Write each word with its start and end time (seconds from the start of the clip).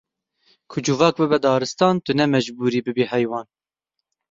Ku 0.71 0.77
civak 0.89 1.13
bibe 1.19 1.37
daristan, 1.43 1.95
tu 2.05 2.11
ne 2.17 2.25
mecbûr 2.33 2.71
î 2.79 2.81
bibî 2.85 3.05
heywan! 3.13 3.47